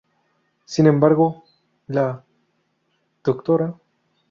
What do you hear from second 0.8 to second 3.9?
embargo, la Dra.